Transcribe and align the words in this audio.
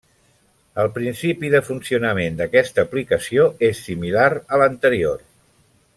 El 0.83 0.87
principi 0.95 1.51
de 1.55 1.61
funcionament 1.67 2.39
d'aquesta 2.41 2.87
aplicació 2.89 3.47
és 3.71 3.85
similar 3.91 4.27
a 4.35 4.61
l'anterior. 4.63 5.25